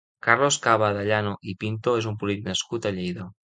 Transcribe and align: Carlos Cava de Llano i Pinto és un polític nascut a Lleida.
Carlos 0.27 0.55
Cava 0.63 0.89
de 0.95 1.03
Llano 1.11 1.35
i 1.53 1.55
Pinto 1.67 1.95
és 2.01 2.11
un 2.13 2.19
polític 2.25 2.51
nascut 2.51 2.89
a 2.93 2.97
Lleida. 3.01 3.33